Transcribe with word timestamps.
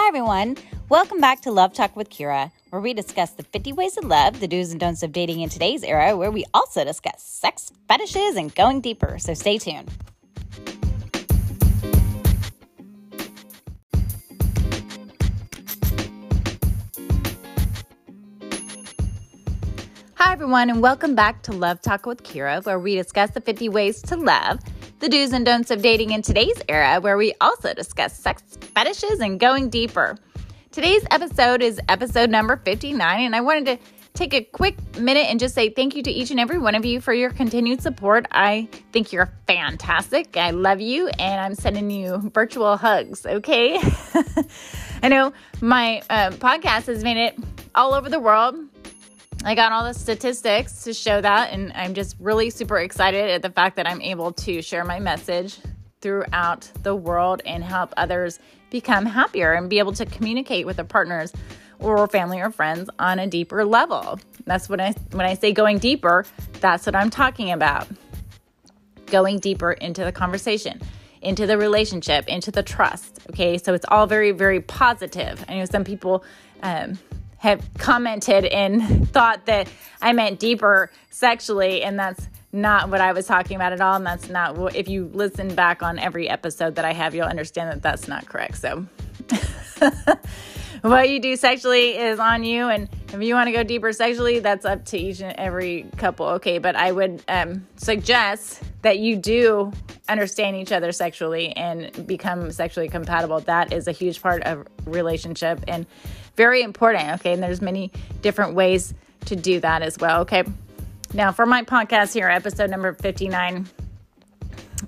Hi, 0.00 0.06
everyone. 0.06 0.56
Welcome 0.88 1.20
back 1.20 1.40
to 1.40 1.50
Love 1.50 1.72
Talk 1.72 1.96
with 1.96 2.08
Kira, 2.08 2.52
where 2.70 2.80
we 2.80 2.94
discuss 2.94 3.32
the 3.32 3.42
50 3.42 3.72
ways 3.72 3.98
of 3.98 4.04
love, 4.04 4.38
the 4.38 4.46
do's 4.46 4.70
and 4.70 4.78
don'ts 4.78 5.02
of 5.02 5.10
dating 5.10 5.40
in 5.40 5.48
today's 5.48 5.82
era, 5.82 6.16
where 6.16 6.30
we 6.30 6.44
also 6.54 6.84
discuss 6.84 7.20
sex, 7.20 7.72
fetishes, 7.88 8.36
and 8.36 8.54
going 8.54 8.80
deeper. 8.80 9.18
So 9.18 9.34
stay 9.34 9.58
tuned. 9.58 9.90
Hi, 20.14 20.32
everyone, 20.32 20.70
and 20.70 20.80
welcome 20.80 21.16
back 21.16 21.42
to 21.42 21.52
Love 21.52 21.82
Talk 21.82 22.06
with 22.06 22.22
Kira, 22.22 22.64
where 22.64 22.78
we 22.78 22.94
discuss 22.94 23.30
the 23.30 23.40
50 23.40 23.68
ways 23.68 24.00
to 24.02 24.16
love, 24.16 24.60
the 25.00 25.08
do's 25.08 25.32
and 25.32 25.46
don'ts 25.46 25.70
of 25.70 25.80
dating 25.80 26.10
in 26.10 26.22
today's 26.22 26.60
era, 26.68 27.00
where 27.00 27.16
we 27.16 27.32
also 27.40 27.72
discuss 27.72 28.18
sex, 28.18 28.42
fetishes, 28.74 29.20
and 29.20 29.38
going 29.38 29.70
deeper. 29.70 30.16
Today's 30.72 31.04
episode 31.10 31.62
is 31.62 31.80
episode 31.88 32.30
number 32.30 32.56
59, 32.56 33.24
and 33.24 33.36
I 33.36 33.40
wanted 33.40 33.66
to 33.66 33.78
take 34.14 34.34
a 34.34 34.42
quick 34.42 34.76
minute 34.98 35.26
and 35.28 35.38
just 35.38 35.54
say 35.54 35.70
thank 35.70 35.94
you 35.94 36.02
to 36.02 36.10
each 36.10 36.32
and 36.32 36.40
every 36.40 36.58
one 36.58 36.74
of 36.74 36.84
you 36.84 37.00
for 37.00 37.12
your 37.12 37.30
continued 37.30 37.80
support. 37.80 38.26
I 38.32 38.68
think 38.92 39.12
you're 39.12 39.32
fantastic. 39.46 40.36
I 40.36 40.50
love 40.50 40.80
you, 40.80 41.08
and 41.08 41.40
I'm 41.40 41.54
sending 41.54 41.90
you 41.90 42.30
virtual 42.34 42.76
hugs, 42.76 43.24
okay? 43.24 43.78
I 45.02 45.08
know 45.08 45.32
my 45.60 46.02
uh, 46.10 46.30
podcast 46.30 46.86
has 46.86 47.04
made 47.04 47.18
it 47.18 47.38
all 47.74 47.94
over 47.94 48.08
the 48.08 48.18
world. 48.18 48.56
I 49.44 49.54
got 49.54 49.70
all 49.70 49.84
the 49.84 49.94
statistics 49.94 50.84
to 50.84 50.92
show 50.92 51.20
that, 51.20 51.52
and 51.52 51.72
I'm 51.74 51.94
just 51.94 52.16
really 52.18 52.50
super 52.50 52.78
excited 52.78 53.30
at 53.30 53.42
the 53.42 53.50
fact 53.50 53.76
that 53.76 53.88
I'm 53.88 54.02
able 54.02 54.32
to 54.32 54.60
share 54.60 54.84
my 54.84 54.98
message 54.98 55.58
throughout 56.00 56.70
the 56.82 56.94
world 56.94 57.42
and 57.46 57.62
help 57.62 57.94
others 57.96 58.40
become 58.70 59.06
happier 59.06 59.52
and 59.52 59.70
be 59.70 59.78
able 59.78 59.92
to 59.92 60.06
communicate 60.06 60.66
with 60.66 60.76
their 60.76 60.84
partners 60.84 61.32
or 61.78 62.06
family 62.08 62.40
or 62.40 62.50
friends 62.50 62.90
on 62.98 63.18
a 63.18 63.26
deeper 63.26 63.64
level. 63.64 64.18
That's 64.44 64.68
when 64.68 64.80
I 64.80 64.92
when 65.12 65.24
I 65.24 65.34
say 65.34 65.52
going 65.52 65.78
deeper, 65.78 66.24
that's 66.60 66.84
what 66.84 66.96
I'm 66.96 67.10
talking 67.10 67.52
about. 67.52 67.86
Going 69.06 69.38
deeper 69.38 69.72
into 69.72 70.04
the 70.04 70.12
conversation, 70.12 70.80
into 71.22 71.46
the 71.46 71.56
relationship, 71.56 72.26
into 72.28 72.50
the 72.50 72.62
trust. 72.62 73.20
Okay, 73.30 73.56
so 73.56 73.72
it's 73.72 73.86
all 73.88 74.06
very 74.06 74.32
very 74.32 74.60
positive. 74.60 75.44
I 75.48 75.58
know 75.58 75.64
some 75.64 75.84
people 75.84 76.24
um, 76.62 76.98
have 77.38 77.66
commented 77.78 78.44
and 78.44 79.08
thought 79.12 79.46
that 79.46 79.68
I 80.00 80.12
meant 80.12 80.38
deeper 80.38 80.90
sexually, 81.10 81.82
and 81.82 81.98
that's 81.98 82.28
not 82.52 82.88
what 82.88 83.00
I 83.00 83.12
was 83.12 83.26
talking 83.26 83.56
about 83.56 83.72
at 83.72 83.80
all. 83.80 83.96
And 83.96 84.06
that's 84.06 84.28
not 84.28 84.56
what, 84.56 84.74
if 84.74 84.88
you 84.88 85.10
listen 85.12 85.54
back 85.54 85.82
on 85.82 85.98
every 85.98 86.28
episode 86.28 86.76
that 86.76 86.84
I 86.84 86.92
have, 86.92 87.14
you'll 87.14 87.26
understand 87.26 87.70
that 87.70 87.82
that's 87.82 88.08
not 88.08 88.26
correct. 88.26 88.58
So, 88.58 88.86
what 90.82 91.10
you 91.10 91.20
do 91.20 91.36
sexually 91.36 91.96
is 91.96 92.18
on 92.18 92.44
you. 92.44 92.68
And 92.68 92.88
if 93.12 93.22
you 93.22 93.34
want 93.34 93.48
to 93.48 93.52
go 93.52 93.62
deeper 93.62 93.92
sexually, 93.92 94.38
that's 94.38 94.64
up 94.64 94.84
to 94.86 94.98
each 94.98 95.20
and 95.20 95.36
every 95.38 95.86
couple. 95.96 96.26
Okay. 96.26 96.58
But 96.58 96.76
I 96.76 96.92
would 96.92 97.22
um, 97.28 97.66
suggest 97.76 98.62
that 98.82 98.98
you 98.98 99.16
do 99.16 99.72
understand 100.08 100.56
each 100.56 100.72
other 100.72 100.92
sexually 100.92 101.54
and 101.54 102.06
become 102.06 102.50
sexually 102.50 102.88
compatible. 102.88 103.40
That 103.40 103.72
is 103.72 103.88
a 103.88 103.92
huge 103.92 104.22
part 104.22 104.42
of 104.44 104.66
relationship 104.86 105.62
and 105.68 105.86
very 106.38 106.62
important. 106.62 107.10
Okay. 107.14 107.34
And 107.34 107.42
there's 107.42 107.60
many 107.60 107.90
different 108.22 108.54
ways 108.54 108.94
to 109.26 109.34
do 109.36 109.58
that 109.60 109.82
as 109.82 109.98
well. 109.98 110.20
Okay. 110.22 110.44
Now, 111.12 111.32
for 111.32 111.44
my 111.44 111.64
podcast 111.64 112.14
here, 112.14 112.28
episode 112.28 112.70
number 112.70 112.92
59, 112.92 113.66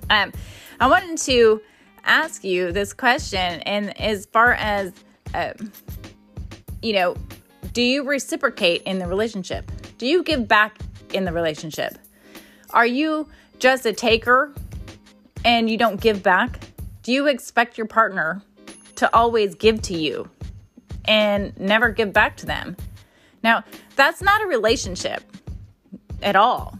um, 0.09 0.31
I 0.79 0.87
wanted 0.87 1.17
to 1.17 1.61
ask 2.05 2.43
you 2.45 2.71
this 2.71 2.93
question. 2.93 3.59
And 3.61 3.99
as 3.99 4.27
far 4.27 4.53
as, 4.53 4.93
uh, 5.33 5.53
you 6.81 6.93
know, 6.93 7.15
do 7.73 7.81
you 7.81 8.03
reciprocate 8.03 8.83
in 8.83 8.99
the 8.99 9.07
relationship? 9.07 9.69
Do 9.97 10.07
you 10.07 10.23
give 10.23 10.47
back 10.47 10.77
in 11.13 11.25
the 11.25 11.33
relationship? 11.33 11.97
Are 12.69 12.85
you 12.85 13.27
just 13.59 13.85
a 13.85 13.91
taker 13.91 14.53
and 15.43 15.69
you 15.69 15.77
don't 15.77 15.99
give 15.99 16.23
back? 16.23 16.61
Do 17.03 17.11
you 17.11 17.27
expect 17.27 17.77
your 17.77 17.87
partner 17.87 18.41
to 18.95 19.13
always 19.13 19.53
give 19.55 19.81
to 19.83 19.97
you 19.97 20.29
and 21.05 21.57
never 21.59 21.89
give 21.89 22.13
back 22.13 22.37
to 22.37 22.45
them? 22.45 22.77
Now, 23.43 23.63
that's 23.95 24.21
not 24.21 24.41
a 24.41 24.47
relationship 24.47 25.23
at 26.21 26.35
all. 26.35 26.77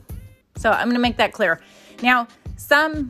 So 0.58 0.70
I'm 0.70 0.86
going 0.86 0.96
to 0.96 1.02
make 1.02 1.18
that 1.18 1.34
clear. 1.34 1.59
Now, 2.02 2.28
some 2.58 3.09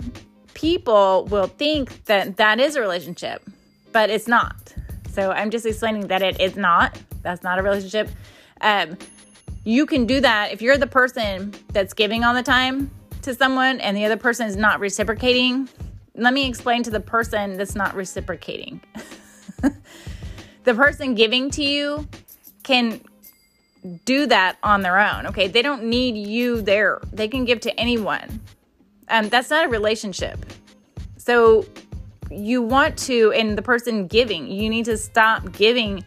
people 0.54 1.26
will 1.26 1.48
think 1.48 2.06
that 2.06 2.38
that 2.38 2.60
is 2.60 2.76
a 2.76 2.82
relationship, 2.82 3.44
but 3.92 4.10
it's 4.10 4.28
not. 4.28 4.74
So 5.12 5.32
I'm 5.32 5.50
just 5.50 5.66
explaining 5.66 6.08
that 6.08 6.22
it 6.22 6.40
is 6.40 6.56
not. 6.56 6.98
That's 7.22 7.44
not 7.44 7.60
a 7.60 7.64
relationship. 7.64 8.10
Um, 8.62 8.98
you 9.64 9.86
can 9.86 10.06
do 10.06 10.22
that 10.22 10.52
if 10.52 10.62
you're 10.62 10.78
the 10.78 10.88
person 10.88 11.54
that's 11.74 11.94
giving 11.94 12.24
all 12.24 12.34
the 12.34 12.44
time 12.44 12.90
to 13.24 13.36
someone 13.36 13.80
and 13.80 13.96
the 13.96 14.06
other 14.06 14.18
person 14.18 14.48
is 14.48 14.56
not 14.56 14.80
reciprocating. 14.80 15.70
Let 16.16 16.34
me 16.34 16.48
explain 16.48 16.84
to 16.84 16.90
the 16.90 17.00
person 17.00 17.58
that's 17.58 17.76
not 17.76 17.96
reciprocating. 17.96 18.82
the 20.64 20.74
person 20.74 21.16
giving 21.16 21.50
to 21.52 21.64
you 21.64 22.08
can 22.64 23.02
do 24.06 24.28
that 24.28 24.58
on 24.64 24.82
their 24.82 25.00
own. 25.00 25.26
Okay. 25.28 25.48
They 25.48 25.62
don't 25.62 25.86
need 25.86 26.16
you 26.16 26.62
there. 26.62 27.02
They 27.12 27.28
can 27.28 27.46
give 27.46 27.62
to 27.62 27.80
anyone. 27.80 28.42
Um, 29.10 29.30
that's 29.30 29.50
not 29.50 29.66
a 29.66 29.70
relationship. 29.70 30.46
So 31.18 31.66
you 32.30 32.62
want 32.62 32.98
to, 33.00 33.32
and 33.34 33.58
the 33.58 33.62
person 33.62 34.08
giving, 34.08 34.48
you 34.48 34.70
need 34.70 34.86
to 34.86 34.98
stop 34.98 35.52
giving 35.52 36.04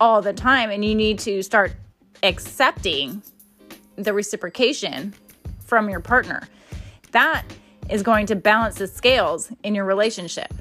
all 0.00 0.22
the 0.22 0.32
time 0.32 0.70
and 0.70 0.84
you 0.84 0.94
need 0.94 1.18
to 1.20 1.42
start 1.42 1.72
accepting 2.22 3.22
the 3.96 4.12
reciprocation 4.12 5.14
from 5.64 5.88
your 5.88 6.00
partner. 6.00 6.48
That 7.10 7.44
is 7.88 8.02
going 8.02 8.26
to 8.26 8.36
balance 8.36 8.76
the 8.76 8.86
scales 8.86 9.50
in 9.62 9.74
your 9.74 9.84
relationship. 9.84 10.52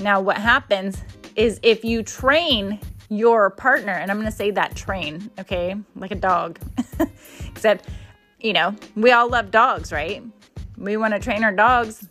Now, 0.00 0.20
what 0.20 0.38
happens 0.38 0.98
is 1.36 1.60
if 1.62 1.84
you 1.84 2.02
train 2.02 2.80
your 3.08 3.50
partner, 3.50 3.92
and 3.92 4.10
I'm 4.10 4.18
going 4.18 4.30
to 4.30 4.36
say 4.36 4.50
that 4.52 4.76
train, 4.76 5.30
okay, 5.38 5.74
like 5.96 6.12
a 6.12 6.16
dog, 6.16 6.58
except, 7.48 7.88
you 8.38 8.52
know, 8.52 8.74
we 8.94 9.10
all 9.10 9.28
love 9.28 9.50
dogs, 9.50 9.92
right? 9.92 10.22
We 10.78 10.96
want 10.96 11.14
to 11.14 11.20
train 11.20 11.42
our 11.44 11.52
dogs 11.52 12.06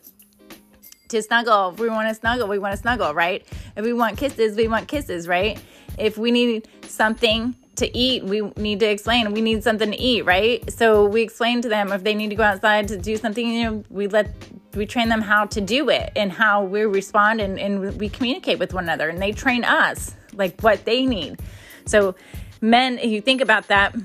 to 1.07 1.21
snuggle. 1.21 1.69
If 1.69 1.79
we 1.79 1.89
want 1.89 2.09
to 2.09 2.15
snuggle, 2.15 2.47
we 2.47 2.59
want 2.59 2.73
to 2.73 2.77
snuggle, 2.77 3.13
right? 3.13 3.45
If 3.75 3.85
we 3.85 3.93
want 3.93 4.17
kisses, 4.17 4.57
we 4.57 4.67
want 4.67 4.87
kisses, 4.87 5.27
right? 5.27 5.59
If 5.97 6.17
we 6.17 6.31
need 6.31 6.67
something 6.85 7.55
to 7.79 7.97
eat, 7.97 8.23
we 8.23 8.41
need 8.57 8.79
to 8.79 8.85
explain 8.85 9.31
we 9.33 9.41
need 9.41 9.63
something 9.63 9.91
to 9.91 9.97
eat, 9.97 10.25
right? 10.25 10.71
So 10.71 11.05
we 11.05 11.21
explain 11.21 11.61
to 11.61 11.69
them 11.69 11.91
if 11.91 12.03
they 12.03 12.13
need 12.13 12.29
to 12.29 12.35
go 12.35 12.43
outside 12.43 12.87
to 12.89 12.97
do 12.97 13.17
something, 13.17 13.47
you 13.47 13.63
know, 13.63 13.83
we 13.89 14.07
let 14.07 14.33
we 14.75 14.85
train 14.85 15.09
them 15.09 15.21
how 15.21 15.45
to 15.45 15.61
do 15.61 15.89
it 15.89 16.11
and 16.15 16.31
how 16.31 16.63
we 16.63 16.81
respond 16.83 17.41
and, 17.41 17.59
and 17.59 17.99
we 17.99 18.07
communicate 18.07 18.59
with 18.59 18.73
one 18.73 18.83
another 18.83 19.09
and 19.09 19.21
they 19.21 19.31
train 19.31 19.63
us 19.63 20.15
like 20.33 20.61
what 20.61 20.85
they 20.85 21.05
need. 21.05 21.39
So, 21.85 22.15
men, 22.61 22.99
if 22.99 23.09
you 23.09 23.19
think 23.21 23.41
about 23.41 23.67
that, 23.69 23.95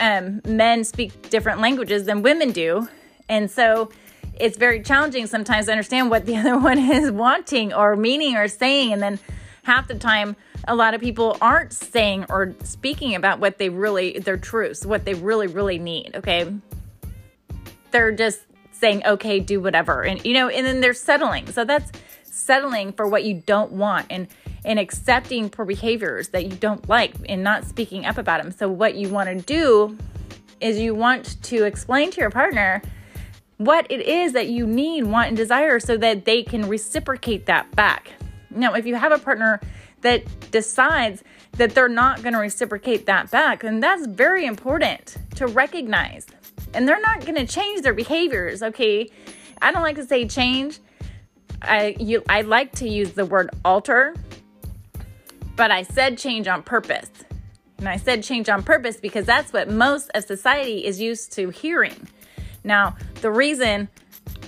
um, 0.00 0.42
men 0.46 0.84
speak 0.84 1.30
different 1.30 1.60
languages 1.60 2.04
than 2.04 2.22
women 2.22 2.52
do. 2.52 2.88
And 3.28 3.50
so, 3.50 3.90
it's 4.38 4.56
very 4.56 4.82
challenging 4.82 5.26
sometimes 5.26 5.66
to 5.66 5.72
understand 5.72 6.10
what 6.10 6.26
the 6.26 6.36
other 6.40 6.58
one 6.58 6.78
is 6.78 7.10
wanting 7.10 7.72
or 7.72 7.96
meaning 7.96 8.36
or 8.36 8.48
saying. 8.48 8.92
And 8.92 9.02
then 9.02 9.18
half 9.62 9.88
the 9.88 9.94
time, 9.94 10.36
a 10.68 10.74
lot 10.74 10.94
of 10.94 11.00
people 11.00 11.36
aren't 11.40 11.72
saying 11.72 12.26
or 12.28 12.54
speaking 12.62 13.14
about 13.14 13.38
what 13.38 13.58
they 13.58 13.68
really, 13.68 14.18
their 14.18 14.36
truths, 14.36 14.86
what 14.86 15.04
they 15.04 15.14
really, 15.14 15.46
really 15.46 15.78
need. 15.78 16.12
Okay. 16.14 16.52
They're 17.90 18.12
just 18.12 18.40
saying, 18.70 19.02
okay, 19.04 19.40
do 19.40 19.60
whatever. 19.60 20.02
And, 20.02 20.24
you 20.24 20.34
know, 20.34 20.48
and 20.48 20.66
then 20.66 20.80
they're 20.80 20.94
settling. 20.94 21.50
So 21.50 21.64
that's 21.64 21.92
settling 22.24 22.92
for 22.92 23.06
what 23.06 23.24
you 23.24 23.42
don't 23.46 23.72
want. 23.72 24.06
And 24.10 24.28
and 24.64 24.78
accepting 24.78 25.50
poor 25.50 25.64
behaviors 25.64 26.28
that 26.28 26.44
you 26.44 26.56
don't 26.56 26.88
like 26.88 27.14
and 27.28 27.42
not 27.42 27.64
speaking 27.64 28.06
up 28.06 28.18
about 28.18 28.42
them. 28.42 28.52
So, 28.52 28.68
what 28.68 28.94
you 28.94 29.08
want 29.08 29.28
to 29.28 29.44
do 29.44 29.96
is 30.60 30.78
you 30.78 30.94
want 30.94 31.42
to 31.42 31.64
explain 31.64 32.10
to 32.12 32.20
your 32.20 32.30
partner 32.30 32.82
what 33.58 33.90
it 33.90 34.00
is 34.00 34.32
that 34.32 34.48
you 34.48 34.66
need, 34.66 35.04
want, 35.04 35.28
and 35.28 35.36
desire 35.36 35.80
so 35.80 35.96
that 35.96 36.24
they 36.24 36.42
can 36.42 36.68
reciprocate 36.68 37.46
that 37.46 37.74
back. 37.74 38.12
Now, 38.50 38.74
if 38.74 38.86
you 38.86 38.94
have 38.94 39.12
a 39.12 39.18
partner 39.18 39.60
that 40.02 40.50
decides 40.50 41.24
that 41.52 41.74
they're 41.74 41.88
not 41.88 42.22
going 42.22 42.34
to 42.34 42.40
reciprocate 42.40 43.06
that 43.06 43.30
back, 43.30 43.64
And 43.64 43.82
that's 43.82 44.06
very 44.06 44.46
important 44.46 45.16
to 45.36 45.46
recognize. 45.46 46.26
And 46.74 46.88
they're 46.88 47.00
not 47.00 47.20
going 47.20 47.34
to 47.34 47.46
change 47.46 47.82
their 47.82 47.94
behaviors, 47.94 48.62
okay? 48.62 49.10
I 49.60 49.72
don't 49.72 49.82
like 49.82 49.96
to 49.96 50.06
say 50.06 50.26
change. 50.26 50.78
I 51.60 51.94
you 52.00 52.24
I 52.28 52.40
like 52.40 52.72
to 52.76 52.88
use 52.88 53.12
the 53.12 53.24
word 53.24 53.50
alter 53.64 54.14
but 55.56 55.70
I 55.70 55.82
said 55.82 56.18
change 56.18 56.48
on 56.48 56.62
purpose. 56.62 57.10
And 57.78 57.88
I 57.88 57.96
said 57.96 58.22
change 58.22 58.48
on 58.48 58.62
purpose 58.62 58.96
because 58.96 59.26
that's 59.26 59.52
what 59.52 59.68
most 59.68 60.10
of 60.14 60.24
society 60.24 60.84
is 60.84 61.00
used 61.00 61.32
to 61.32 61.50
hearing. 61.50 62.08
Now, 62.64 62.96
the 63.20 63.30
reason 63.30 63.88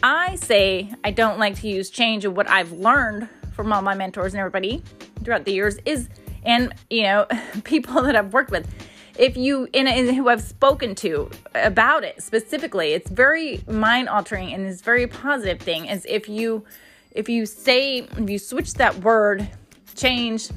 I 0.02 0.36
say 0.36 0.92
I 1.02 1.10
don't 1.10 1.38
like 1.38 1.56
to 1.60 1.68
use 1.68 1.90
change 1.90 2.24
and 2.24 2.36
what 2.36 2.48
I've 2.48 2.72
learned 2.72 3.28
from 3.52 3.72
all 3.72 3.82
my 3.82 3.94
mentors 3.94 4.34
and 4.34 4.40
everybody 4.40 4.82
throughout 5.24 5.44
the 5.44 5.52
years 5.52 5.78
is, 5.84 6.08
and 6.44 6.74
you 6.90 7.02
know, 7.02 7.26
people 7.64 8.02
that 8.02 8.16
I've 8.16 8.32
worked 8.32 8.50
with, 8.50 8.68
if 9.16 9.36
you 9.36 9.68
in, 9.72 9.86
who 10.14 10.28
I've 10.28 10.42
spoken 10.42 10.94
to 10.96 11.30
about 11.54 12.04
it 12.04 12.22
specifically, 12.22 12.92
it's 12.92 13.10
very 13.10 13.62
mind 13.68 14.08
altering 14.08 14.52
and 14.52 14.66
it's 14.66 14.82
very 14.82 15.06
positive 15.06 15.60
thing. 15.60 15.86
Is 15.86 16.04
if 16.08 16.28
you 16.28 16.64
if 17.12 17.28
you 17.28 17.46
say 17.46 17.98
if 17.98 18.28
you 18.30 18.38
switch 18.38 18.74
that 18.74 18.98
word 18.98 19.48
change 19.94 20.50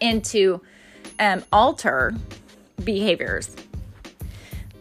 into 0.00 0.60
um, 1.18 1.42
alter 1.52 2.14
behaviors, 2.84 3.56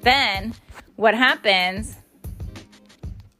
then 0.01 0.53
what 0.97 1.15
happens 1.15 1.95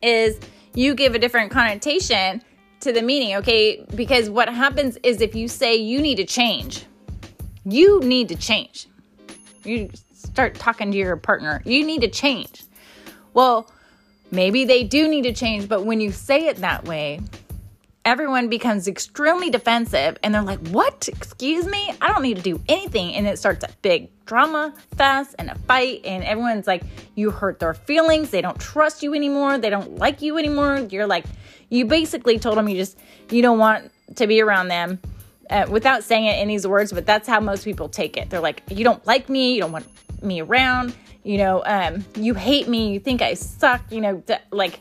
is 0.02 0.40
you 0.74 0.94
give 0.96 1.16
a 1.16 1.20
different 1.20 1.52
connotation 1.52 2.42
to 2.82 2.92
the 2.92 3.02
meaning, 3.02 3.36
okay? 3.36 3.84
Because 3.96 4.30
what 4.30 4.50
happens 4.50 4.98
is 5.04 5.22
if 5.22 5.36
you 5.36 5.48
say 5.48 5.76
you 5.76 6.02
need 6.02 6.16
to 6.16 6.26
change, 6.26 6.86
you 7.66 8.00
need 8.02 8.30
to 8.30 8.36
change. 8.36 8.88
You 9.64 9.90
start 10.14 10.56
talking 10.56 10.92
to 10.92 10.98
your 10.98 11.16
partner, 11.18 11.62
you 11.66 11.86
need 11.86 12.02
to 12.02 12.10
change. 12.10 12.64
Well, 13.34 13.72
maybe 14.32 14.66
they 14.66 14.84
do 14.84 15.08
need 15.08 15.24
to 15.24 15.34
change, 15.34 15.68
but 15.68 15.86
when 15.86 16.00
you 16.00 16.12
say 16.12 16.48
it 16.48 16.58
that 16.58 16.86
way, 16.86 17.22
everyone 18.08 18.48
becomes 18.48 18.88
extremely 18.88 19.50
defensive 19.50 20.18
and 20.24 20.34
they're 20.34 20.42
like, 20.42 20.66
What? 20.70 21.10
Excuse 21.10 21.66
me? 21.66 21.94
I 22.02 22.08
don't 22.08 22.24
need 22.24 22.38
to 22.38 22.42
do 22.42 22.60
anything. 22.70 23.14
And 23.14 23.28
it 23.28 23.38
starts 23.38 23.66
a 23.66 23.70
big 23.82 24.10
drama 24.26 24.74
fest 24.96 25.36
and 25.38 25.50
a 25.50 25.56
fight. 25.56 26.06
And 26.06 26.24
everyone's 26.24 26.68
like, 26.68 26.84
You 27.16 27.32
hurt 27.32 27.60
their 27.60 27.74
feelings. 27.74 28.30
They 28.30 28.40
don't 28.40 28.58
trust 28.60 29.04
you 29.04 29.14
anymore. 29.14 29.58
They 29.58 29.70
don't 29.70 29.98
like 29.98 30.22
you 30.22 30.38
anymore. 30.38 30.88
You're 30.90 31.06
like, 31.06 31.26
You 31.70 31.84
basically 31.84 32.40
told 32.40 32.58
them 32.58 32.70
you 32.70 32.78
just, 32.78 32.98
you 33.30 33.42
don't 33.42 33.60
want 33.60 33.92
to 34.16 34.26
be 34.26 34.42
around 34.42 34.70
them. 34.70 35.00
Uh, 35.50 35.66
without 35.70 36.04
saying 36.04 36.26
it 36.26 36.42
in 36.42 36.48
these 36.50 36.68
words, 36.68 36.92
but 36.92 37.06
that's 37.06 37.26
how 37.26 37.40
most 37.40 37.64
people 37.64 37.88
take 37.88 38.18
it. 38.18 38.30
They're 38.30 38.40
like, 38.40 38.64
You 38.70 38.86
don't 38.86 39.06
like 39.06 39.28
me. 39.28 39.56
You 39.56 39.62
don't 39.62 39.74
want 39.74 39.88
me 40.24 40.42
around. 40.42 40.96
You 41.24 41.40
know, 41.40 41.62
um, 41.66 42.06
you 42.16 42.36
hate 42.36 42.70
me. 42.70 42.94
You 42.94 43.02
think 43.02 43.22
I 43.22 43.34
suck. 43.34 43.82
You 43.92 44.00
know, 44.00 44.24
th- 44.26 44.40
like, 44.52 44.80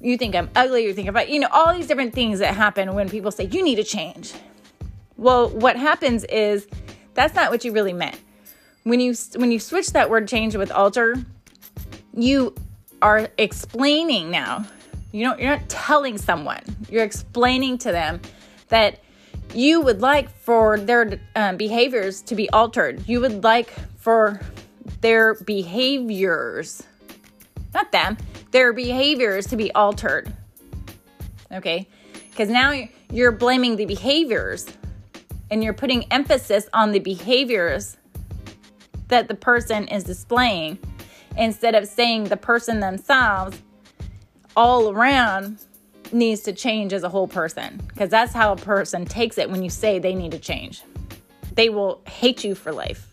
you 0.00 0.16
think 0.16 0.34
I'm 0.34 0.50
ugly, 0.54 0.84
you 0.84 0.94
think 0.94 1.08
about, 1.08 1.28
you 1.28 1.40
know, 1.40 1.48
all 1.50 1.74
these 1.74 1.86
different 1.86 2.14
things 2.14 2.38
that 2.38 2.54
happen 2.54 2.94
when 2.94 3.08
people 3.08 3.30
say, 3.30 3.44
you 3.44 3.62
need 3.62 3.76
to 3.76 3.84
change. 3.84 4.32
Well, 5.16 5.48
what 5.48 5.76
happens 5.76 6.24
is 6.24 6.68
that's 7.14 7.34
not 7.34 7.50
what 7.50 7.64
you 7.64 7.72
really 7.72 7.92
meant. 7.92 8.18
When 8.84 9.00
you 9.00 9.14
when 9.36 9.50
you 9.50 9.58
switch 9.58 9.88
that 9.88 10.08
word 10.08 10.28
change 10.28 10.56
with 10.56 10.70
alter, 10.70 11.16
you 12.14 12.54
are 13.02 13.28
explaining 13.36 14.30
now. 14.30 14.64
You 15.12 15.24
don't 15.24 15.40
you're 15.40 15.50
not 15.50 15.68
telling 15.68 16.16
someone. 16.16 16.62
You're 16.88 17.04
explaining 17.04 17.78
to 17.78 17.92
them 17.92 18.20
that 18.68 19.00
you 19.54 19.80
would 19.80 20.00
like 20.00 20.30
for 20.30 20.78
their 20.78 21.18
um, 21.34 21.56
behaviors 21.56 22.22
to 22.22 22.34
be 22.34 22.48
altered. 22.50 23.08
You 23.08 23.20
would 23.20 23.42
like 23.42 23.72
for 23.98 24.40
their 25.00 25.34
behaviors, 25.34 26.82
not 27.74 27.92
them, 27.92 28.16
their 28.50 28.72
behaviors 28.72 29.46
to 29.48 29.56
be 29.56 29.72
altered. 29.72 30.32
Okay? 31.52 31.88
Because 32.30 32.48
now 32.48 32.72
you're 33.10 33.32
blaming 33.32 33.76
the 33.76 33.86
behaviors 33.86 34.66
and 35.50 35.64
you're 35.64 35.74
putting 35.74 36.04
emphasis 36.12 36.68
on 36.72 36.92
the 36.92 36.98
behaviors 36.98 37.96
that 39.08 39.28
the 39.28 39.34
person 39.34 39.88
is 39.88 40.04
displaying 40.04 40.78
instead 41.36 41.74
of 41.74 41.86
saying 41.86 42.24
the 42.24 42.36
person 42.36 42.80
themselves 42.80 43.60
all 44.56 44.90
around 44.90 45.58
needs 46.12 46.42
to 46.42 46.52
change 46.52 46.92
as 46.92 47.02
a 47.02 47.08
whole 47.08 47.28
person 47.28 47.80
because 47.88 48.10
that's 48.10 48.32
how 48.32 48.52
a 48.52 48.56
person 48.56 49.04
takes 49.04 49.38
it 49.38 49.50
when 49.50 49.62
you 49.62 49.70
say 49.70 49.98
they 49.98 50.14
need 50.14 50.32
to 50.32 50.38
change. 50.38 50.82
They 51.54 51.68
will 51.68 52.00
hate 52.06 52.44
you 52.44 52.54
for 52.54 52.72
life. 52.72 53.12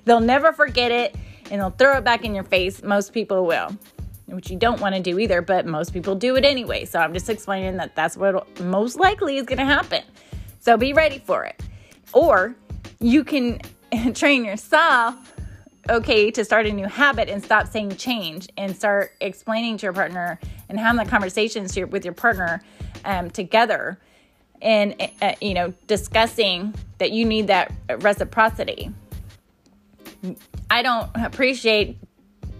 they'll 0.04 0.20
never 0.20 0.52
forget 0.52 0.90
it 0.90 1.16
and 1.50 1.60
they'll 1.60 1.70
throw 1.70 1.98
it 1.98 2.04
back 2.04 2.24
in 2.24 2.34
your 2.34 2.44
face. 2.44 2.82
Most 2.82 3.12
people 3.12 3.46
will 3.46 3.76
which 4.26 4.50
you 4.50 4.56
don't 4.56 4.80
want 4.80 4.94
to 4.94 5.00
do 5.00 5.18
either, 5.18 5.40
but 5.40 5.66
most 5.66 5.92
people 5.92 6.14
do 6.14 6.36
it 6.36 6.44
anyway. 6.44 6.84
So 6.84 6.98
I'm 6.98 7.12
just 7.12 7.30
explaining 7.30 7.76
that 7.76 7.94
that's 7.94 8.16
what 8.16 8.60
most 8.60 8.96
likely 8.96 9.36
is 9.36 9.46
going 9.46 9.58
to 9.58 9.64
happen. 9.64 10.02
So 10.60 10.76
be 10.76 10.92
ready 10.92 11.20
for 11.20 11.44
it. 11.44 11.60
Or 12.12 12.54
you 12.98 13.22
can 13.22 13.60
train 14.14 14.44
yourself, 14.44 15.34
okay, 15.88 16.30
to 16.32 16.44
start 16.44 16.66
a 16.66 16.72
new 16.72 16.86
habit 16.86 17.28
and 17.28 17.42
stop 17.42 17.68
saying 17.68 17.96
change 17.96 18.48
and 18.56 18.74
start 18.74 19.12
explaining 19.20 19.78
to 19.78 19.86
your 19.86 19.92
partner 19.92 20.40
and 20.68 20.78
having 20.78 21.04
the 21.04 21.08
conversations 21.08 21.76
with 21.76 22.04
your 22.04 22.14
partner 22.14 22.60
um, 23.04 23.30
together 23.30 23.98
and, 24.60 24.96
uh, 25.22 25.34
you 25.40 25.54
know, 25.54 25.72
discussing 25.86 26.74
that 26.98 27.12
you 27.12 27.24
need 27.24 27.46
that 27.46 27.70
reciprocity. 28.00 28.90
I 30.70 30.82
don't 30.82 31.10
appreciate 31.14 31.98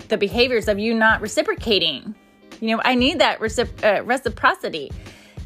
the 0.08 0.16
behaviors 0.16 0.68
of 0.68 0.78
you 0.78 0.94
not 0.94 1.20
reciprocating. 1.20 2.14
You 2.60 2.76
know, 2.76 2.82
I 2.84 2.94
need 2.94 3.18
that 3.20 3.40
recipro- 3.40 4.00
uh, 4.00 4.04
reciprocity. 4.04 4.92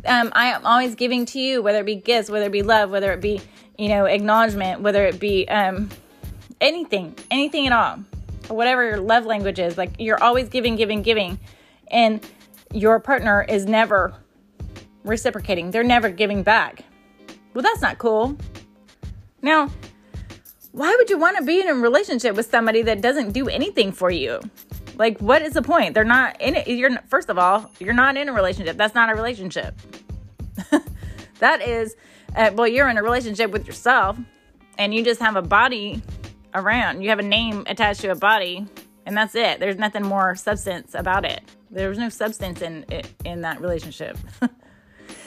Um, 0.05 0.31
I 0.35 0.47
am 0.47 0.65
always 0.65 0.95
giving 0.95 1.27
to 1.27 1.41
you, 1.41 1.63
whether 1.63 1.81
it 1.81 1.87
be 1.87 1.97
gifts, 1.97 2.31
whether 2.31 2.47
it 2.47 2.53
be 2.53 2.63
love, 2.63 2.91
whether 2.91 3.13
it 3.13 3.21
be, 3.21 3.41
you 3.79 3.89
know, 3.89 4.05
acknowledgement, 4.05 4.81
whether 4.81 5.05
it 5.07 5.19
be 5.19 5.49
um, 5.49 5.89
anything, 6.61 7.17
anything 7.31 7.67
at 7.67 7.73
all, 7.73 7.97
whatever 8.49 8.87
your 8.87 8.99
love 8.99 9.27
language 9.27 9.59
is. 9.59 9.77
Like 9.77 9.93
you're 9.99 10.23
always 10.23 10.49
giving, 10.49 10.77
giving, 10.77 11.03
giving, 11.03 11.39
and 11.89 12.25
your 12.73 13.01
partner 13.01 13.45
is 13.49 13.67
never 13.67 14.15
reciprocating. 15.05 15.71
They're 15.71 15.83
never 15.83 16.11
giving 16.11 16.43
back. 16.43 16.85
Well, 17.55 17.63
that's 17.63 17.83
not 17.83 17.99
cool. 17.99 18.37
Now, 19.43 19.71
why 20.73 20.95
would 20.97 21.11
you 21.11 21.19
want 21.19 21.37
to 21.37 21.45
be 21.45 21.61
in 21.61 21.69
a 21.69 21.75
relationship 21.75 22.37
with 22.37 22.51
somebody 22.51 22.83
that 22.83 23.01
doesn't 23.01 23.33
do 23.33 23.49
anything 23.49 23.93
for 23.93 24.11
you? 24.11 24.41
Like, 24.97 25.19
what 25.19 25.43
is 25.43 25.55
the 25.55 25.63
point? 25.63 25.95
They're 25.95 26.05
not 26.05 26.41
in 26.41 26.57
it. 26.57 26.69
You're 26.69 26.97
first 27.09 27.29
of 27.29 27.39
all, 27.39 27.71
you're 27.81 27.95
not 27.95 28.17
in 28.17 28.29
a 28.29 28.33
relationship. 28.33 28.77
That's 28.77 28.95
not 28.95 29.11
a 29.11 29.15
relationship. 29.15 29.75
that 31.39 31.63
is, 31.67 31.97
uh, 32.37 32.51
well, 32.55 32.69
you're 32.69 32.89
in 32.89 32.99
a 32.99 33.03
relationship 33.03 33.51
with 33.51 33.67
yourself, 33.67 34.19
and 34.79 34.95
you 34.95 35.03
just 35.03 35.21
have 35.21 35.37
a 35.37 35.43
body 35.43 36.03
around. 36.55 37.03
You 37.03 37.09
have 37.09 37.19
a 37.19 37.25
name 37.25 37.65
attached 37.67 38.01
to 38.03 38.09
a 38.09 38.15
body, 38.15 38.67
and 39.07 39.17
that's 39.17 39.35
it. 39.35 39.59
There's 39.59 39.79
nothing 39.79 40.05
more 40.05 40.37
substance 40.37 40.95
about 40.95 41.25
it. 41.25 41.41
There's 41.71 41.99
no 41.99 42.11
substance 42.11 42.63
in 42.63 42.85
in 43.25 43.41
that 43.41 43.61
relationship. 43.61 44.19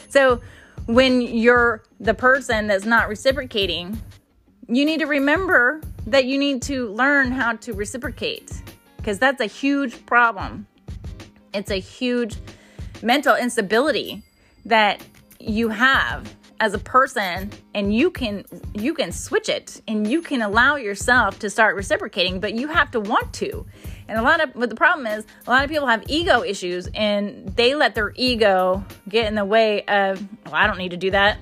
so, 0.07 0.39
when 0.85 1.21
you're 1.21 1.83
the 1.99 2.13
person 2.13 2.67
that's 2.67 2.85
not 2.85 3.09
reciprocating 3.09 3.99
you 4.77 4.85
need 4.85 4.99
to 4.99 5.05
remember 5.05 5.81
that 6.07 6.25
you 6.25 6.37
need 6.37 6.61
to 6.63 6.89
learn 6.89 7.31
how 7.31 7.53
to 7.53 7.73
reciprocate 7.73 8.51
because 8.97 9.19
that's 9.19 9.41
a 9.41 9.45
huge 9.45 10.05
problem. 10.05 10.67
It's 11.53 11.71
a 11.71 11.79
huge 11.79 12.37
mental 13.01 13.35
instability 13.35 14.23
that 14.65 15.03
you 15.39 15.69
have 15.69 16.33
as 16.59 16.73
a 16.73 16.79
person 16.79 17.51
and 17.73 17.93
you 17.93 18.09
can 18.09 18.45
you 18.73 18.93
can 18.93 19.11
switch 19.11 19.49
it 19.49 19.81
and 19.87 20.09
you 20.09 20.21
can 20.21 20.41
allow 20.41 20.77
yourself 20.77 21.37
to 21.39 21.49
start 21.49 21.75
reciprocating 21.75 22.39
but 22.39 22.53
you 22.53 22.69
have 22.69 22.89
to 22.89 23.01
want 23.01 23.33
to 23.33 23.65
and 24.07 24.17
a 24.17 24.21
lot 24.21 24.41
of 24.41 24.53
but 24.53 24.69
the 24.69 24.75
problem 24.75 25.05
is 25.05 25.25
a 25.45 25.49
lot 25.49 25.65
of 25.65 25.69
people 25.69 25.87
have 25.87 26.03
ego 26.07 26.41
issues 26.41 26.87
and 26.93 27.53
they 27.57 27.75
let 27.75 27.95
their 27.95 28.13
ego 28.15 28.81
get 29.09 29.25
in 29.25 29.35
the 29.35 29.43
way 29.43 29.83
of 29.85 30.25
well 30.45 30.55
i 30.55 30.65
don't 30.65 30.77
need 30.77 30.91
to 30.91 30.97
do 30.97 31.11
that 31.11 31.37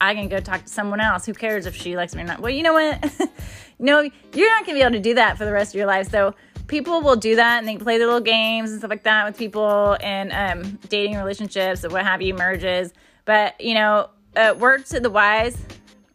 I 0.00 0.14
can 0.14 0.28
go 0.28 0.40
talk 0.40 0.64
to 0.64 0.68
someone 0.68 1.00
else. 1.00 1.26
Who 1.26 1.34
cares 1.34 1.66
if 1.66 1.74
she 1.74 1.96
likes 1.96 2.14
me 2.14 2.22
or 2.22 2.26
not? 2.26 2.40
Well, 2.40 2.52
you 2.52 2.62
know 2.62 2.74
what? 2.74 3.12
no, 3.78 4.00
you're 4.00 4.50
not 4.50 4.66
to 4.66 4.74
be 4.74 4.80
able 4.80 4.92
to 4.92 5.00
do 5.00 5.14
that 5.14 5.38
for 5.38 5.44
the 5.44 5.52
rest 5.52 5.74
of 5.74 5.78
your 5.78 5.86
life. 5.86 6.10
So 6.10 6.34
people 6.66 7.00
will 7.00 7.16
do 7.16 7.36
that 7.36 7.58
and 7.58 7.68
they 7.68 7.76
play 7.76 7.98
their 7.98 8.06
little 8.06 8.20
games 8.20 8.70
and 8.70 8.80
stuff 8.80 8.90
like 8.90 9.04
that 9.04 9.26
with 9.26 9.38
people 9.38 9.96
and 10.00 10.32
um, 10.32 10.78
dating 10.88 11.16
relationships 11.16 11.84
and 11.84 11.92
what 11.92 12.04
have 12.04 12.20
you, 12.20 12.34
merges. 12.34 12.92
But, 13.24 13.60
you 13.60 13.74
know, 13.74 14.10
uh, 14.36 14.54
word 14.58 14.86
to 14.86 15.00
the 15.00 15.10
wise, 15.10 15.56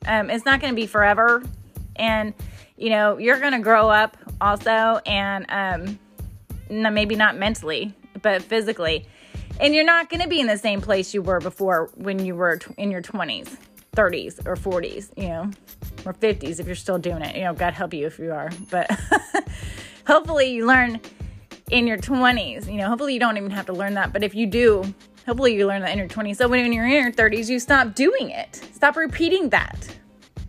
um, 0.06 0.30
it's 0.30 0.46
not 0.46 0.62
to 0.74 0.76
be 0.76 0.88
forever. 0.88 1.44
And, 1.96 2.34
you 2.78 2.90
know, 2.90 3.18
you're 3.18 3.38
to 3.54 3.60
grow 3.60 3.90
up 3.90 4.18
also 4.40 5.00
and 5.06 5.46
um, 5.50 6.00
maybe 6.70 7.16
not 7.16 7.38
mentally, 7.38 7.94
but 8.22 8.42
physically. 8.42 9.08
And 9.60 9.76
you're 9.76 9.86
not 9.86 10.10
going 10.10 10.22
to 10.22 10.30
be 10.30 10.40
in 10.40 10.48
the 10.48 10.58
same 10.58 10.82
place 10.82 11.14
you 11.14 11.22
were 11.22 11.40
before 11.40 11.90
when 11.96 12.24
you 12.26 12.36
were 12.36 12.60
in 12.78 12.90
your 12.90 13.02
20s. 13.02 13.58
30s 13.96 14.46
or 14.46 14.56
40s, 14.56 15.10
you 15.18 15.30
know, 15.30 15.52
or 16.06 16.14
50s 16.14 16.60
if 16.60 16.66
you're 16.66 16.76
still 16.76 16.98
doing 16.98 17.22
it. 17.22 17.36
You 17.36 17.44
know, 17.44 17.54
God 17.54 17.74
help 17.74 17.94
you 17.94 18.08
if 18.08 18.20
you 18.20 18.32
are. 18.32 18.50
But 18.70 18.90
hopefully 20.08 20.54
you 20.54 20.66
learn 20.66 21.02
in 21.70 21.88
your 21.88 21.98
20s. 21.98 22.68
You 22.72 22.78
know, 22.78 22.88
hopefully 22.88 23.14
you 23.14 23.20
don't 23.20 23.38
even 23.38 23.52
have 23.52 23.66
to 23.66 23.74
learn 23.74 23.96
that. 23.96 24.14
But 24.14 24.24
if 24.24 24.34
you 24.34 24.48
do, 24.48 24.94
hopefully 25.26 25.56
you 25.56 25.68
learn 25.68 25.82
that 25.82 25.92
in 25.92 25.98
your 25.98 26.08
20s. 26.08 26.38
So 26.38 26.48
when 26.48 26.72
you're 26.72 26.86
in 26.86 26.92
your 26.92 27.12
30s, 27.12 27.50
you 27.50 27.60
stop 27.60 27.94
doing 27.94 28.30
it. 28.30 28.56
Stop 28.74 28.96
repeating 28.96 29.50
that 29.50 29.94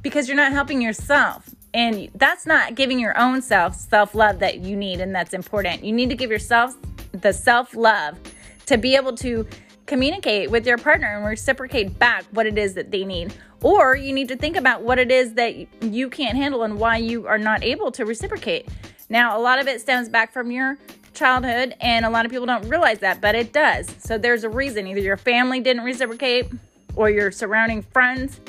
because 0.03 0.29
you're 0.29 0.37
not 0.37 0.53
helping 0.53 0.81
yourself. 0.81 1.49
And 1.75 2.11
that's 2.15 2.47
not 2.47 2.75
giving 2.75 3.01
your 3.01 3.19
own 3.19 3.41
self 3.41 3.75
self 3.75 4.15
love 4.15 4.41
that 4.41 4.59
you 4.59 4.77
need 4.77 5.01
and 5.01 5.15
that's 5.15 5.33
important. 5.33 5.85
You 5.85 5.93
need 5.93 6.11
to 6.11 6.17
give 6.17 6.31
yourself 6.31 6.77
the 7.13 7.33
self 7.33 7.75
love 7.75 8.19
to 8.67 8.77
be 8.77 8.95
able 8.95 9.17
to 9.17 9.47
communicate 9.93 10.51
with 10.51 10.67
your 10.67 10.79
partner 10.79 11.15
and 11.15 11.27
reciprocate 11.27 11.99
back 11.99 12.25
what 12.31 12.47
it 12.47 12.57
is 12.57 12.73
that 12.73 12.91
they 12.91 13.05
need. 13.05 13.35
Or 13.61 13.95
you 13.95 14.15
need 14.15 14.29
to 14.29 14.37
think 14.37 14.57
about 14.57 14.81
what 14.81 14.99
it 14.99 15.11
is 15.11 15.35
that 15.35 15.55
you 15.85 16.09
can't 16.09 16.35
handle 16.35 16.63
and 16.63 16.81
why 16.81 16.97
you 16.97 17.27
are 17.27 17.37
not 17.37 17.63
able 17.63 17.93
to 17.93 18.07
reciprocate. 18.07 18.71
Now, 19.11 19.39
a 19.39 19.41
lot 19.41 19.59
of 19.59 19.69
it 19.69 19.83
stems 19.83 20.09
back 20.09 20.33
from 20.33 20.51
your 20.51 20.79
childhood, 21.13 21.77
and 21.83 22.07
a 22.07 22.11
lot 22.11 22.25
of 22.25 22.31
people 22.31 22.47
don't 22.47 22.67
realize 22.71 23.01
that, 23.01 23.21
but 23.21 23.35
it 23.35 23.53
does. 23.53 23.95
So 23.99 24.17
there's 24.17 24.45
a 24.45 24.49
reason. 24.49 24.87
Either 24.87 25.01
your 25.01 25.19
family 25.19 25.61
didn't 25.61 25.85
reciprocate, 25.85 26.51
or 26.97 27.11
your 27.11 27.31
surrounding 27.31 27.83
friends 27.83 28.41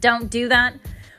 don't 0.00 0.30
do 0.30 0.48
that, 0.48 0.74